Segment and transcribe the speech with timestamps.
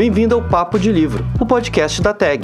[0.00, 2.40] Bem-vindo ao Papo de Livro, o podcast da TAG.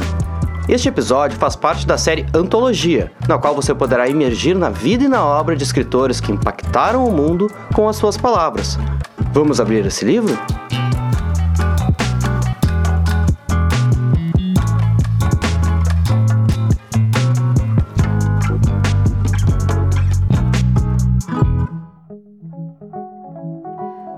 [0.69, 5.09] Este episódio faz parte da série Antologia, na qual você poderá emergir na vida e
[5.09, 8.79] na obra de escritores que impactaram o mundo com as suas palavras.
[9.33, 10.37] Vamos abrir esse livro?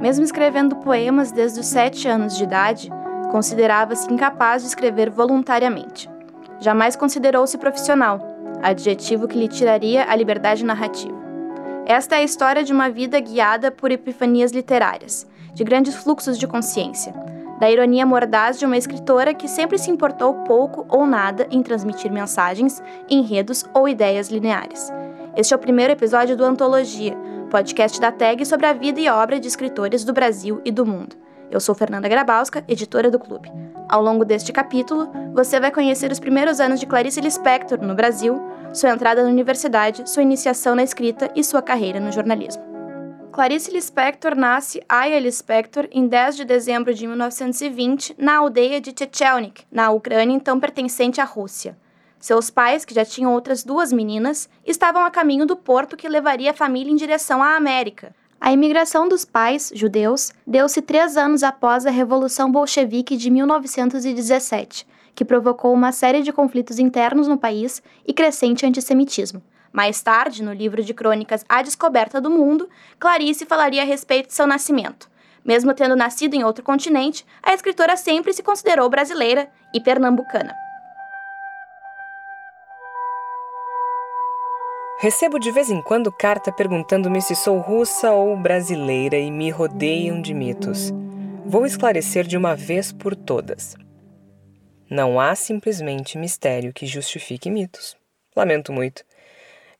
[0.00, 2.90] Mesmo escrevendo poemas desde os sete anos de idade,
[3.30, 6.08] considerava-se incapaz de escrever voluntariamente.
[6.60, 8.20] Jamais considerou-se profissional,
[8.62, 11.16] adjetivo que lhe tiraria a liberdade narrativa.
[11.86, 16.46] Esta é a história de uma vida guiada por epifanias literárias, de grandes fluxos de
[16.46, 17.14] consciência,
[17.58, 22.12] da ironia mordaz de uma escritora que sempre se importou pouco ou nada em transmitir
[22.12, 24.92] mensagens, enredos ou ideias lineares.
[25.36, 27.16] Este é o primeiro episódio do Antologia,
[27.50, 31.27] podcast da TAG sobre a vida e obra de escritores do Brasil e do mundo.
[31.50, 33.50] Eu sou Fernanda Grabowska, editora do clube.
[33.88, 38.38] Ao longo deste capítulo, você vai conhecer os primeiros anos de Clarice Lispector no Brasil,
[38.74, 42.62] sua entrada na universidade, sua iniciação na escrita e sua carreira no jornalismo.
[43.32, 49.64] Clarice Lispector nasce Aya Lispector em 10 de dezembro de 1920 na aldeia de Chechelnik,
[49.72, 51.78] na Ucrânia, então pertencente à Rússia.
[52.20, 56.50] Seus pais, que já tinham outras duas meninas, estavam a caminho do porto que levaria
[56.50, 58.12] a família em direção à América.
[58.40, 65.24] A imigração dos pais, judeus, deu-se três anos após a Revolução Bolchevique de 1917, que
[65.24, 69.42] provocou uma série de conflitos internos no país e crescente antissemitismo.
[69.72, 74.34] Mais tarde, no livro de crônicas A Descoberta do Mundo, Clarice falaria a respeito de
[74.34, 75.10] seu nascimento.
[75.44, 80.67] Mesmo tendo nascido em outro continente, a escritora sempre se considerou brasileira e pernambucana.
[85.00, 90.20] Recebo de vez em quando carta perguntando-me se sou russa ou brasileira e me rodeiam
[90.20, 90.92] de mitos.
[91.46, 93.76] Vou esclarecer de uma vez por todas.
[94.90, 97.96] Não há simplesmente mistério que justifique mitos.
[98.34, 99.04] Lamento muito.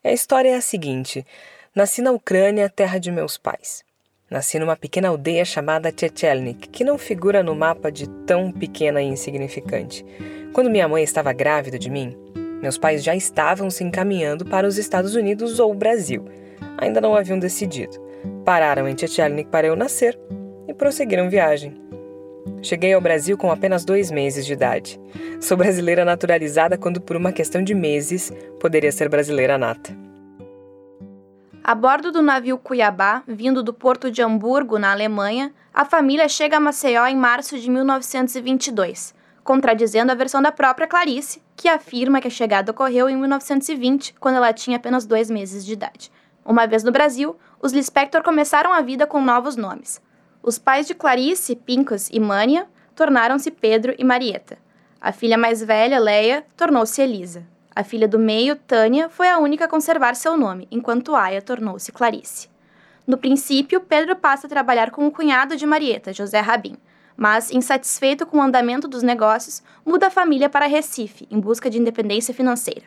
[0.05, 1.27] A história é a seguinte:
[1.75, 3.83] nasci na Ucrânia, terra de meus pais.
[4.31, 9.07] Nasci numa pequena aldeia chamada Chechelnik, que não figura no mapa de tão pequena e
[9.07, 10.05] insignificante.
[10.53, 12.17] Quando minha mãe estava grávida de mim,
[12.61, 16.25] meus pais já estavam se encaminhando para os Estados Unidos ou o Brasil.
[16.77, 17.97] Ainda não haviam decidido.
[18.45, 20.19] Pararam em Chechelnik para eu nascer
[20.67, 21.77] e prosseguiram viagem.
[22.63, 25.01] Cheguei ao Brasil com apenas dois meses de idade.
[25.41, 29.97] Sou brasileira naturalizada quando, por uma questão de meses, poderia ser brasileira nata.
[31.63, 36.57] A bordo do navio Cuiabá, vindo do porto de Hamburgo, na Alemanha, a família chega
[36.57, 39.18] a Maceió em março de 1922
[39.49, 44.35] contradizendo a versão da própria Clarice, que afirma que a chegada ocorreu em 1920, quando
[44.35, 46.13] ela tinha apenas dois meses de idade.
[46.45, 50.03] Uma vez no Brasil, os Lispector começaram a vida com novos nomes.
[50.43, 54.59] Os pais de Clarice, Pincus e Mânia, tornaram-se Pedro e Marieta.
[55.01, 57.43] A filha mais velha, Leia, tornou-se Elisa.
[57.75, 61.91] A filha do meio, Tânia, foi a única a conservar seu nome, enquanto Aya tornou-se
[61.91, 62.51] Clarice.
[63.07, 66.77] No princípio, Pedro passa a trabalhar com o cunhado de Marieta, José Rabin,
[67.19, 71.77] mas, insatisfeito com o andamento dos negócios, muda a família para Recife, em busca de
[71.77, 72.85] independência financeira.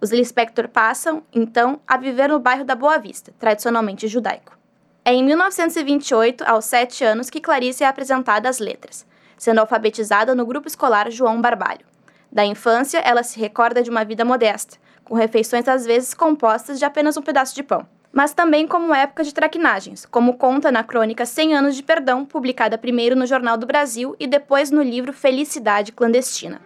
[0.00, 4.56] Os Lispector passam, então, a viver no bairro da Boa Vista, tradicionalmente judaico.
[5.04, 9.06] É em 1928, aos sete anos, que Clarice é apresentada às letras,
[9.36, 11.84] sendo alfabetizada no grupo escolar João Barbalho.
[12.32, 16.86] Da infância, ela se recorda de uma vida modesta, com refeições às vezes compostas de
[16.86, 21.26] apenas um pedaço de pão mas também como época de traquinagens, como conta na crônica
[21.26, 25.92] 100 anos de perdão, publicada primeiro no Jornal do Brasil e depois no livro Felicidade
[25.92, 26.60] Clandestina.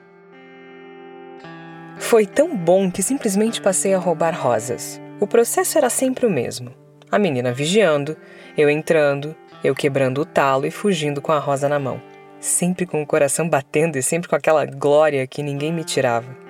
[1.98, 5.00] Foi tão bom que simplesmente passei a roubar rosas.
[5.20, 6.75] O processo era sempre o mesmo.
[7.10, 8.16] A menina vigiando,
[8.56, 12.02] eu entrando, eu quebrando o talo e fugindo com a rosa na mão.
[12.41, 16.41] Sempre com o coração batendo e sempre com aquela glória que ninguém me tirava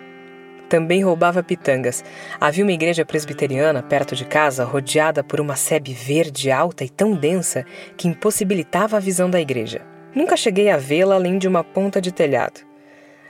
[0.72, 2.02] também roubava pitangas.
[2.40, 7.12] Havia uma igreja presbiteriana perto de casa, rodeada por uma sebe verde alta e tão
[7.14, 9.82] densa que impossibilitava a visão da igreja.
[10.14, 12.62] Nunca cheguei a vê-la além de uma ponta de telhado.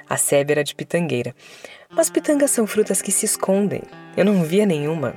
[0.08, 1.34] A sebe era de pitangueira,
[1.90, 3.82] mas pitangas são frutas que se escondem.
[4.16, 5.12] Eu não via nenhuma.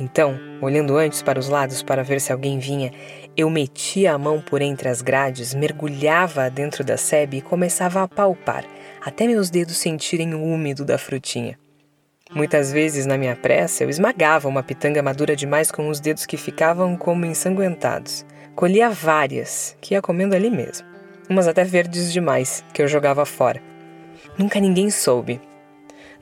[0.00, 2.92] Então, olhando antes para os lados para ver se alguém vinha,
[3.36, 8.08] eu metia a mão por entre as grades, mergulhava dentro da sebe e começava a
[8.08, 8.64] palpar,
[9.04, 11.58] até meus dedos sentirem o úmido da frutinha.
[12.34, 16.36] Muitas vezes, na minha pressa, eu esmagava uma pitanga madura demais com os dedos que
[16.36, 18.26] ficavam como ensanguentados.
[18.54, 20.86] Colhia várias, que ia comendo ali mesmo.
[21.28, 23.62] Umas até verdes demais, que eu jogava fora.
[24.36, 25.40] Nunca ninguém soube.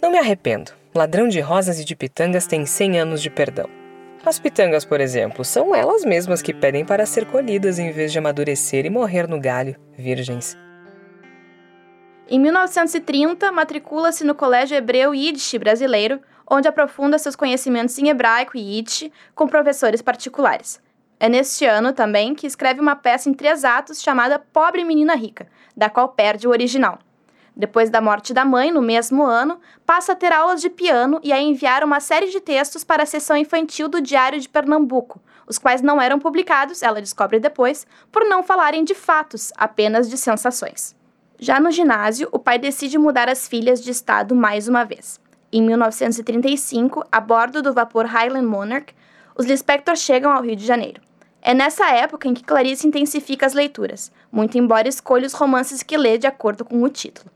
[0.01, 0.73] Não me arrependo.
[0.95, 3.69] Ladrão de rosas e de pitangas tem 100 anos de perdão.
[4.25, 8.19] As pitangas, por exemplo, são elas mesmas que pedem para ser colhidas em vez de
[8.19, 10.57] amadurecer e morrer no galho, virgens.
[12.29, 18.79] Em 1930, matricula-se no Colégio Hebreu Yiddish brasileiro, onde aprofunda seus conhecimentos em hebraico e
[18.79, 20.81] Yiddish com professores particulares.
[21.21, 25.47] É neste ano também que escreve uma peça em três atos chamada Pobre Menina Rica,
[25.77, 26.99] da qual perde o original.
[27.55, 31.33] Depois da morte da mãe, no mesmo ano, passa a ter aulas de piano e
[31.33, 35.59] a enviar uma série de textos para a seção infantil do Diário de Pernambuco, os
[35.59, 40.97] quais não eram publicados, ela descobre depois, por não falarem de fatos, apenas de sensações.
[41.39, 45.21] Já no ginásio, o pai decide mudar as filhas de estado mais uma vez.
[45.53, 48.95] Em 1935, a bordo do vapor Highland Monarch,
[49.37, 51.03] os Lispector chegam ao Rio de Janeiro.
[51.43, 55.99] É nessa época em que Clarice intensifica as leituras, muito embora escolha os romances que
[55.99, 57.31] lê de acordo com o título.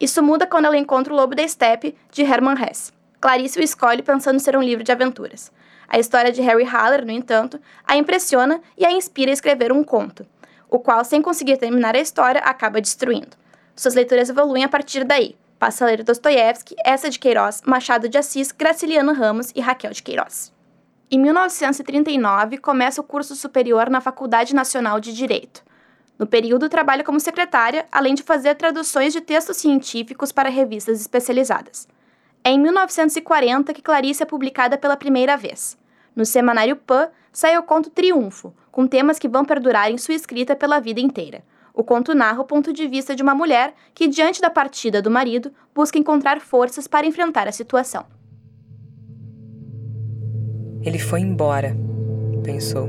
[0.00, 2.92] Isso muda quando ela encontra O Lobo da Steppe, de Hermann Hesse.
[3.20, 5.50] Clarice o escolhe pensando ser um livro de aventuras.
[5.88, 9.82] A história de Harry Haller, no entanto, a impressiona e a inspira a escrever um
[9.84, 10.24] conto,
[10.72, 13.36] o qual, sem conseguir terminar a história, acaba destruindo.
[13.76, 15.36] Suas leituras evoluem a partir daí.
[15.58, 20.02] Passa a ler Dostoiévski, Essa de Queiroz, Machado de Assis, Graciliano Ramos e Raquel de
[20.02, 20.50] Queiroz.
[21.10, 25.62] Em 1939, começa o curso superior na Faculdade Nacional de Direito.
[26.18, 31.86] No período, trabalha como secretária, além de fazer traduções de textos científicos para revistas especializadas.
[32.42, 35.76] É em 1940 que Clarice é publicada pela primeira vez.
[36.14, 40.54] No semanário Pan, sai o conto Triunfo, com temas que vão perdurar em sua escrita
[40.54, 41.42] pela vida inteira.
[41.74, 45.10] O conto narra o ponto de vista de uma mulher que, diante da partida do
[45.10, 48.04] marido, busca encontrar forças para enfrentar a situação.
[50.82, 51.74] Ele foi embora,
[52.42, 52.88] pensou.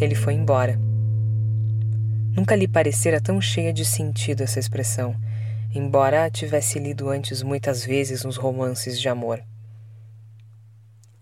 [0.00, 0.78] Ele foi embora.
[2.36, 5.14] Nunca lhe parecera tão cheia de sentido essa expressão,
[5.74, 9.40] embora a tivesse lido antes muitas vezes nos romances de amor.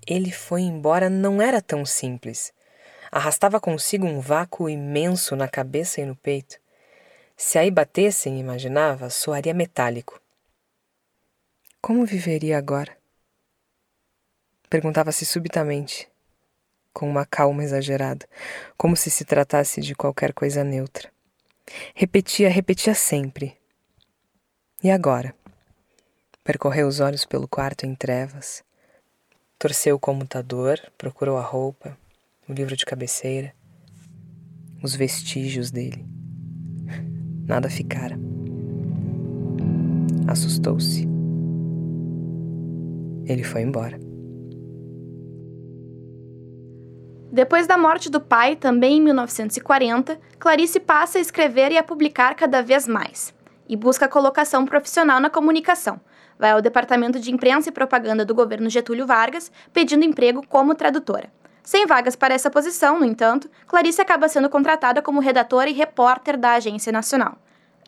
[0.08, 2.50] Ele foi embora não era tão simples.
[3.12, 6.58] Arrastava consigo um vácuo imenso na cabeça e no peito.
[7.36, 10.18] Se aí batessem, imaginava, soaria metálico.
[11.82, 12.96] Como viveria agora?
[14.70, 16.08] Perguntava-se subitamente,
[16.90, 18.26] com uma calma exagerada,
[18.78, 21.12] como se se tratasse de qualquer coisa neutra.
[21.94, 23.58] Repetia, repetia sempre.
[24.82, 25.34] E agora?
[26.42, 28.64] Percorreu os olhos pelo quarto em trevas,
[29.58, 31.98] Torceu o computador, procurou a roupa,
[32.48, 33.52] o livro de cabeceira,
[34.80, 36.06] os vestígios dele.
[37.44, 38.16] Nada ficara.
[40.28, 41.08] Assustou-se.
[43.26, 43.98] Ele foi embora.
[47.32, 52.36] Depois da morte do pai, também em 1940, Clarice passa a escrever e a publicar
[52.36, 53.34] cada vez mais,
[53.68, 56.00] e busca colocação profissional na comunicação,
[56.38, 61.30] vai ao Departamento de Imprensa e Propaganda do governo Getúlio Vargas pedindo emprego como tradutora.
[61.62, 66.38] Sem vagas para essa posição, no entanto, Clarice acaba sendo contratada como redatora e repórter
[66.38, 67.36] da Agência Nacional.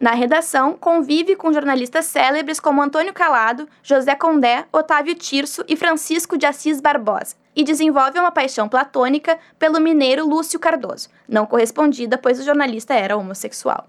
[0.00, 6.38] Na redação, convive com jornalistas célebres como Antônio Calado, José Condé, Otávio Tirso e Francisco
[6.38, 12.40] de Assis Barbosa, e desenvolve uma paixão platônica pelo mineiro Lúcio Cardoso, não correspondida pois
[12.40, 13.86] o jornalista era homossexual.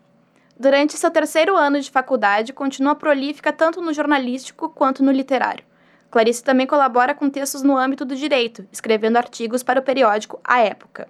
[0.61, 5.65] Durante seu terceiro ano de faculdade, continua prolífica tanto no jornalístico quanto no literário.
[6.11, 10.59] Clarice também colabora com textos no âmbito do direito, escrevendo artigos para o periódico A
[10.59, 11.07] Época.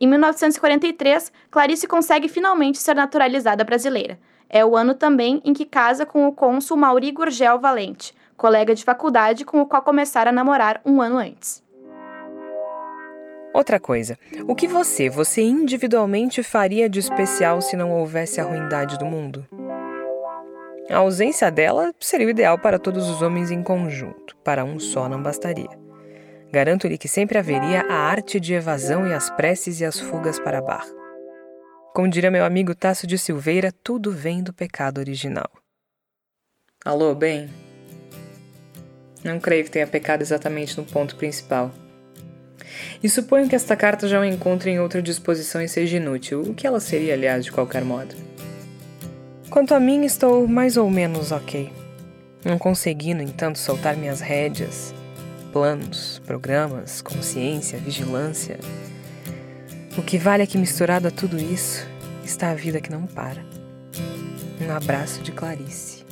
[0.00, 4.18] Em 1943, Clarice consegue finalmente ser naturalizada brasileira.
[4.48, 8.82] É o ano também em que casa com o cônsul Mauri Gurgel Valente, colega de
[8.82, 11.62] faculdade com o qual começara a namorar um ano antes.
[13.56, 18.98] Outra coisa, o que você, você individualmente faria de especial se não houvesse a ruindade
[18.98, 19.46] do mundo?
[20.90, 25.08] A ausência dela seria o ideal para todos os homens em conjunto, para um só
[25.08, 25.70] não bastaria.
[26.52, 30.58] Garanto-lhe que sempre haveria a arte de evasão e as preces e as fugas para
[30.58, 30.92] a barra.
[31.94, 35.50] Como diria meu amigo Tasso de Silveira, tudo vem do pecado original.
[36.84, 37.48] Alô, bem?
[39.24, 41.72] Não creio que tenha pecado exatamente no ponto principal.
[43.02, 46.54] E suponho que esta carta já o encontre em outra disposição e seja inútil, o
[46.54, 48.14] que ela seria, aliás, de qualquer modo.
[49.50, 51.72] Quanto a mim, estou mais ou menos ok.
[52.44, 54.94] Não consegui, no entanto, soltar minhas rédeas,
[55.52, 58.58] planos, programas, consciência, vigilância.
[59.96, 61.86] O que vale é que, misturado a tudo isso,
[62.24, 63.44] está a vida que não para.
[64.60, 66.04] Um abraço de Clarice.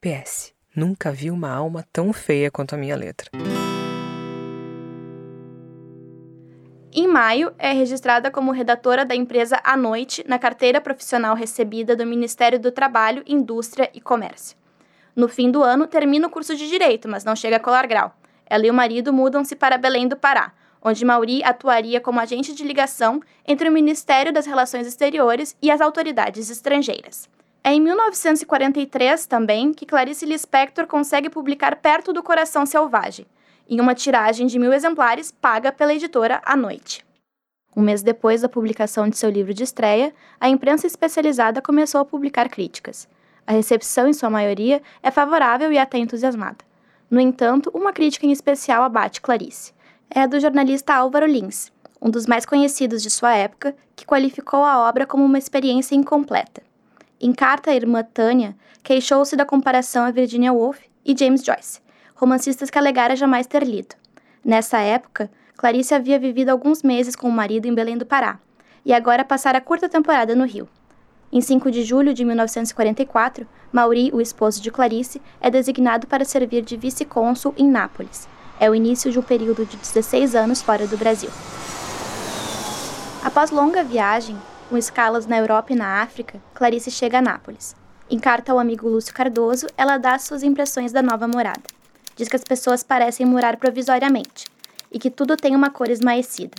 [0.00, 0.52] PS.
[0.76, 3.30] Nunca vi uma alma tão feia quanto a minha letra.
[6.96, 12.06] Em maio, é registrada como redatora da empresa à noite na carteira profissional recebida do
[12.06, 14.56] Ministério do Trabalho, Indústria e Comércio.
[15.16, 18.14] No fim do ano, termina o curso de Direito, mas não chega a colar grau.
[18.46, 22.62] Ela e o marido mudam-se para Belém do Pará, onde Mauri atuaria como agente de
[22.62, 27.28] ligação entre o Ministério das Relações Exteriores e as autoridades estrangeiras.
[27.64, 33.26] É em 1943 também que Clarice Lispector consegue publicar Perto do Coração Selvagem,
[33.68, 37.04] em uma tiragem de mil exemplares paga pela editora à noite.
[37.76, 42.04] Um mês depois da publicação de seu livro de estreia, a imprensa especializada começou a
[42.04, 43.08] publicar críticas.
[43.46, 46.58] A recepção, em sua maioria, é favorável e até entusiasmada.
[47.10, 49.72] No entanto, uma crítica em especial abate Clarice.
[50.08, 54.62] É a do jornalista Álvaro Lins, um dos mais conhecidos de sua época, que qualificou
[54.62, 56.62] a obra como uma experiência incompleta.
[57.20, 61.80] Em carta à irmã Tânia, queixou-se da comparação a Virginia Woolf e James Joyce,
[62.14, 63.94] romancistas que alegara jamais ter lido.
[64.44, 68.38] Nessa época, Clarice havia vivido alguns meses com o marido em Belém do Pará,
[68.84, 70.68] e agora passara curta temporada no Rio.
[71.32, 76.62] Em 5 de julho de 1944, Mauri, o esposo de Clarice, é designado para servir
[76.62, 78.28] de vice-cônsul em Nápoles.
[78.60, 81.30] É o início de um período de 16 anos fora do Brasil.
[83.24, 84.36] Após longa viagem,
[84.70, 87.74] com escalas na Europa e na África, Clarice chega a Nápoles.
[88.08, 91.73] Em carta ao amigo Lúcio Cardoso, ela dá suas impressões da nova morada.
[92.16, 94.46] Diz que as pessoas parecem morar provisoriamente
[94.90, 96.54] e que tudo tem uma cor esmaecida.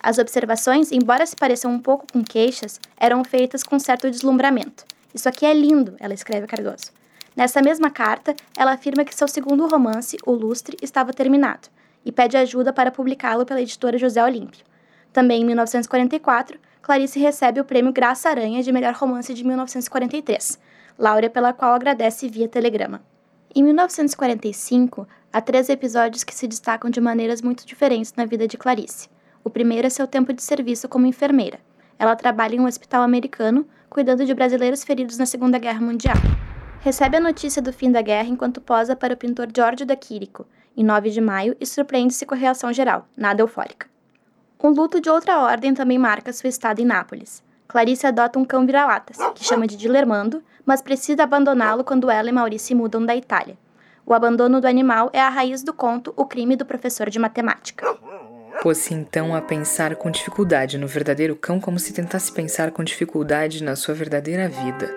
[0.00, 4.84] As observações, embora se pareçam um pouco com queixas, eram feitas com certo deslumbramento.
[5.14, 6.92] Isso aqui é lindo, ela escreve a Cardoso.
[7.34, 11.68] Nessa mesma carta, ela afirma que seu segundo romance, O Lustre, estava terminado
[12.04, 14.64] e pede ajuda para publicá-lo pela editora José Olímpio.
[15.12, 20.58] Também em 1944, Clarice recebe o prêmio Graça Aranha de melhor romance de 1943,
[20.98, 23.00] laurea pela qual agradece via telegrama.
[23.56, 28.58] Em 1945, há três episódios que se destacam de maneiras muito diferentes na vida de
[28.58, 29.08] Clarice.
[29.44, 31.60] O primeiro é seu tempo de serviço como enfermeira.
[31.96, 36.16] Ela trabalha em um hospital americano, cuidando de brasileiros feridos na Segunda Guerra Mundial.
[36.80, 40.44] Recebe a notícia do fim da guerra enquanto posa para o pintor Giorgio da Quirico,
[40.76, 43.86] em 9 de maio, e surpreende-se com a reação geral, nada eufórica.
[44.60, 47.40] Um luto de outra ordem também marca sua estada em Nápoles.
[47.74, 52.32] Clarice adota um cão vira-latas, que chama de Dilermando, mas precisa abandoná-lo quando ela e
[52.32, 53.58] Maurício mudam da Itália.
[54.06, 57.84] O abandono do animal é a raiz do conto O Crime do Professor de Matemática.
[58.62, 63.60] Pôs-se então a pensar com dificuldade no verdadeiro cão como se tentasse pensar com dificuldade
[63.64, 64.94] na sua verdadeira vida.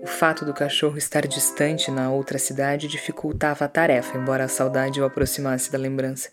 [0.00, 5.00] O fato do cachorro estar distante na outra cidade dificultava a tarefa, embora a saudade
[5.00, 6.28] o aproximasse da lembrança.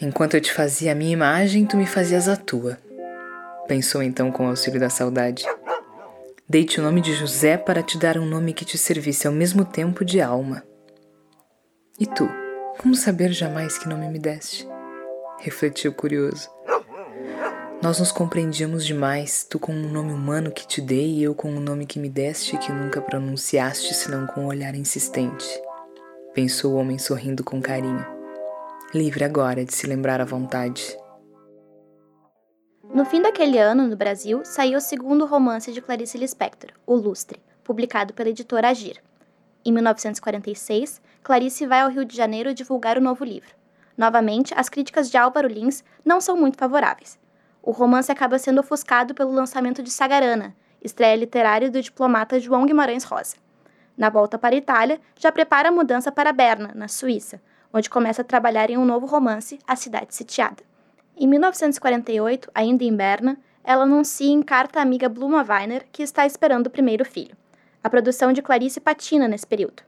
[0.00, 2.78] Enquanto eu te fazia a minha imagem, tu me fazias a tua.
[3.70, 5.46] Pensou então com o auxílio da saudade.
[6.48, 9.64] Dei-te o nome de José para te dar um nome que te servisse ao mesmo
[9.64, 10.64] tempo de alma.
[11.96, 12.28] E tu,
[12.78, 14.68] como saber jamais que nome me deste?
[15.38, 16.50] refletiu curioso.
[17.80, 21.52] Nós nos compreendíamos demais, tu com um nome humano que te dei e eu com
[21.52, 25.46] um nome que me deste e que nunca pronunciaste senão com um olhar insistente.
[26.34, 28.04] Pensou o homem sorrindo com carinho.
[28.92, 30.98] Livre agora de se lembrar à vontade.
[32.92, 37.40] No fim daquele ano, no Brasil, saiu o segundo romance de Clarice Lispector, O Lustre,
[37.62, 39.00] publicado pela editora Agir.
[39.64, 43.54] Em 1946, Clarice vai ao Rio de Janeiro divulgar o novo livro.
[43.96, 47.16] Novamente, as críticas de Álvaro Lins não são muito favoráveis.
[47.62, 53.04] O romance acaba sendo ofuscado pelo lançamento de Sagarana, estreia literária do diplomata João Guimarães
[53.04, 53.36] Rosa.
[53.96, 57.40] Na volta para a Itália, já prepara a mudança para Berna, na Suíça,
[57.72, 60.69] onde começa a trabalhar em um novo romance, A Cidade Sitiada.
[61.22, 66.24] Em 1948, ainda em Berna, ela anuncia em carta à amiga Bluma Weiner que está
[66.24, 67.36] esperando o primeiro filho.
[67.84, 69.82] A produção de Clarice patina nesse período.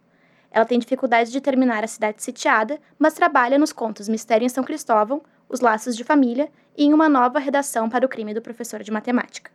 [0.50, 4.62] Ela tem dificuldade de terminar A Cidade Sitiada, mas trabalha nos contos Mistério em São
[4.62, 8.82] Cristóvão, Os Laços de Família e em uma nova redação para o crime do professor
[8.82, 9.50] de matemática.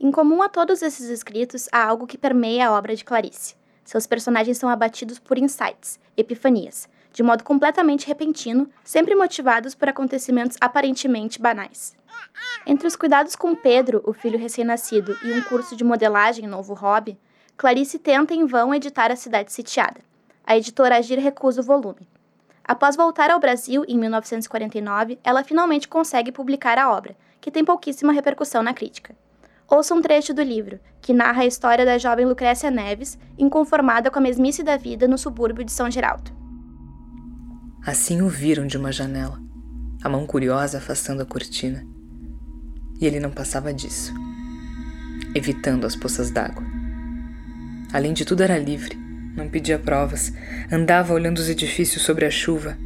[0.00, 3.54] Em comum a todos esses escritos, há algo que permeia a obra de Clarice.
[3.84, 10.56] Seus personagens são abatidos por insights, epifanias, de modo completamente repentino, sempre motivados por acontecimentos
[10.60, 11.96] aparentemente banais.
[12.66, 17.18] Entre os cuidados com Pedro, o filho recém-nascido, e um curso de modelagem, novo hobby,
[17.56, 20.00] Clarice tenta em vão editar A Cidade Sitiada
[20.50, 22.08] a editora Agir recusa o volume.
[22.64, 28.12] Após voltar ao Brasil em 1949, ela finalmente consegue publicar a obra, que tem pouquíssima
[28.12, 29.14] repercussão na crítica.
[29.68, 34.18] Ouça um trecho do livro, que narra a história da jovem Lucrécia Neves, inconformada com
[34.18, 36.39] a mesmice da vida no subúrbio de São Geraldo.
[37.84, 39.40] Assim o viram de uma janela,
[40.02, 41.86] a mão curiosa afastando a cortina.
[43.00, 44.12] E ele não passava disso,
[45.34, 46.64] evitando as poças d'água.
[47.92, 50.32] Além de tudo, era livre não pedia provas,
[50.70, 52.76] andava olhando os edifícios sobre a chuva,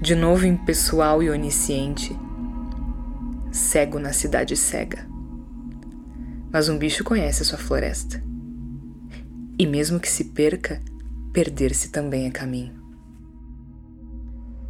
[0.00, 2.16] de novo impessoal e onisciente.
[3.52, 5.06] Cego na cidade cega.
[6.52, 8.22] Mas um bicho conhece a sua floresta.
[9.58, 10.80] E mesmo que se perca,
[11.32, 12.79] perder-se também é caminho.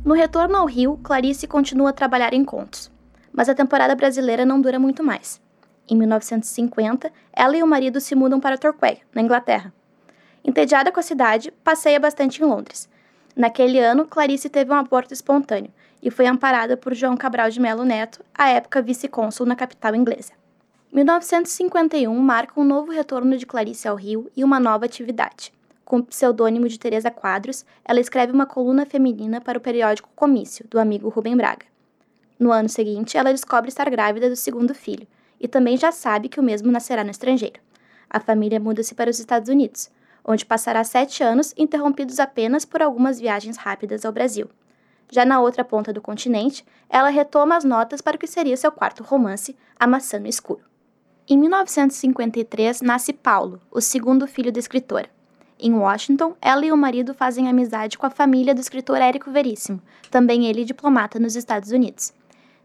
[0.02, 2.90] No retorno ao Rio, Clarice continua a trabalhar em contos,
[3.30, 5.38] mas a temporada brasileira não dura muito mais.
[5.86, 9.70] Em 1950, ela e o marido se mudam para Torquay, na Inglaterra.
[10.42, 12.88] Entediada com a cidade, passeia bastante em Londres.
[13.36, 15.70] Naquele ano, Clarice teve um aborto espontâneo
[16.02, 20.32] e foi amparada por João Cabral de Melo Neto, à época vice-cônsul na capital inglesa.
[20.90, 25.52] 1951 marca um novo retorno de Clarice ao Rio e uma nova atividade.
[25.90, 30.64] Com o pseudônimo de Teresa Quadros, ela escreve uma coluna feminina para o periódico Comício,
[30.70, 31.66] do amigo Rubem Braga.
[32.38, 35.04] No ano seguinte, ela descobre estar grávida do segundo filho
[35.40, 37.58] e também já sabe que o mesmo nascerá no estrangeiro.
[38.08, 39.90] A família muda-se para os Estados Unidos,
[40.24, 44.48] onde passará sete anos interrompidos apenas por algumas viagens rápidas ao Brasil.
[45.10, 48.70] Já na outra ponta do continente, ela retoma as notas para o que seria seu
[48.70, 50.62] quarto romance, A Maçã no Escuro.
[51.28, 55.10] Em 1953, nasce Paulo, o segundo filho da escritora.
[55.62, 59.82] Em Washington, ela e o marido fazem amizade com a família do escritor Érico Veríssimo,
[60.10, 62.14] também ele diplomata nos Estados Unidos.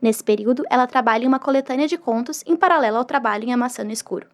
[0.02, 3.58] Nesse período, ela trabalha em uma coletânea de contos em paralelo ao trabalho em A
[3.58, 4.28] Maçã no Escuro.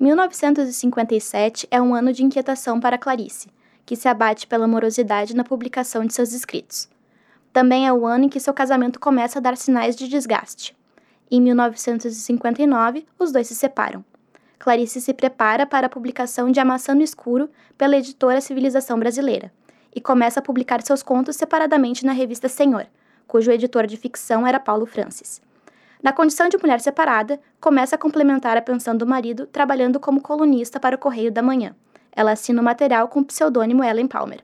[0.00, 3.50] 1957 é um ano de inquietação para Clarice,
[3.84, 6.88] que se abate pela morosidade na publicação de seus escritos.
[7.52, 10.74] Também é o ano em que seu casamento começa a dar sinais de desgaste.
[11.30, 14.04] Em 1959, os dois se separam.
[14.58, 19.52] Clarice se prepara para a publicação de A Maçã no Escuro pela editora Civilização Brasileira
[19.94, 22.86] e começa a publicar seus contos separadamente na revista Senhor,
[23.26, 25.40] cujo editor de ficção era Paulo Francis.
[26.02, 30.78] Na condição de mulher separada, começa a complementar a pensão do marido trabalhando como colunista
[30.78, 31.74] para o Correio da Manhã.
[32.12, 34.40] Ela assina o material com o pseudônimo Ellen Palmer.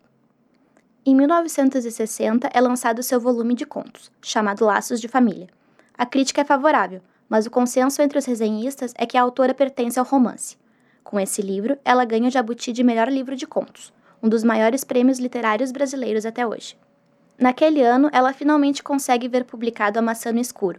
[1.04, 5.48] Em 1960 é lançado seu volume de contos, chamado Laços de Família.
[5.96, 7.02] A crítica é favorável,
[7.32, 10.54] mas o consenso entre os resenhistas é que a autora pertence ao romance.
[11.02, 13.90] Com esse livro, ela ganha o Jabuti de melhor livro de contos,
[14.22, 16.76] um dos maiores prêmios literários brasileiros até hoje.
[17.38, 20.78] Naquele ano, ela finalmente consegue ver publicado A Maçã no Escuro.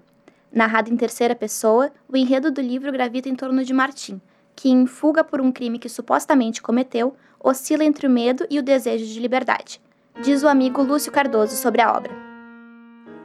[0.52, 4.22] Narrado em terceira pessoa, o enredo do livro gravita em torno de Martim,
[4.56, 8.64] que, em fuga por um crime que supostamente cometeu, oscila entre o medo e o
[8.64, 9.82] desejo de liberdade,
[10.22, 12.33] diz o amigo Lúcio Cardoso sobre a obra.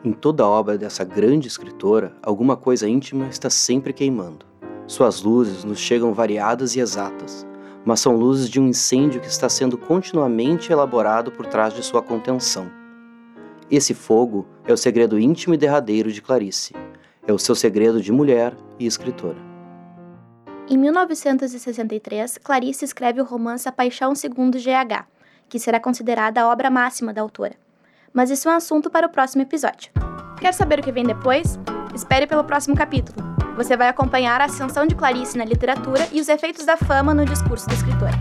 [0.08, 4.46] Em toda a obra dessa grande escritora, alguma coisa íntima está sempre queimando.
[4.86, 7.46] Suas luzes nos chegam variadas e exatas,
[7.84, 12.00] mas são luzes de um incêndio que está sendo continuamente elaborado por trás de sua
[12.00, 12.70] contenção.
[13.70, 16.72] Esse fogo é o segredo íntimo e derradeiro de Clarice.
[17.26, 19.36] É o seu segredo de mulher e escritora.
[20.70, 25.04] Em 1963, Clarice escreve o romance A Paixão Segundo GH,
[25.50, 27.67] que será considerada a obra máxima da autora.
[28.12, 29.90] Mas isso é um assunto para o próximo episódio.
[30.40, 31.58] Quer saber o que vem depois?
[31.94, 33.16] Espere pelo próximo capítulo.
[33.56, 37.24] Você vai acompanhar a ascensão de Clarice na literatura e os efeitos da fama no
[37.24, 38.14] discurso da escritora.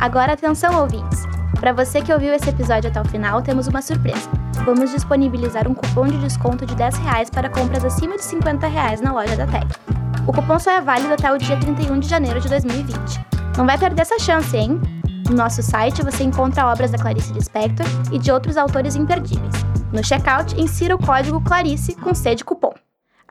[0.00, 1.24] Agora atenção, ouvintes!
[1.60, 4.30] Para você que ouviu esse episódio até o final, temos uma surpresa.
[4.64, 9.00] Vamos disponibilizar um cupom de desconto de 10 reais para compras acima de 50 reais
[9.00, 9.66] na loja da Tag.
[10.26, 12.96] O cupom só é válido até o dia 31 de janeiro de 2020.
[13.56, 14.80] Não vai perder essa chance, hein?
[15.28, 19.52] No nosso site você encontra obras da Clarice Lispector e de outros autores imperdíveis.
[19.92, 22.74] No checkout, insira o código Clarice com C de cupom.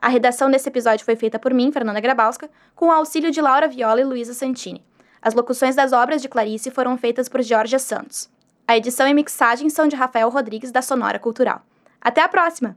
[0.00, 3.66] A redação desse episódio foi feita por mim, Fernanda Grabalska, com o auxílio de Laura
[3.66, 4.84] Viola e Luísa Santini.
[5.20, 8.30] As locuções das obras de Clarice foram feitas por Georgia Santos.
[8.66, 11.62] A edição e mixagem são de Rafael Rodrigues, da Sonora Cultural.
[12.00, 12.76] Até a próxima!